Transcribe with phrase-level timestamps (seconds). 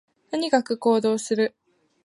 [0.31, 1.53] とにかく行動する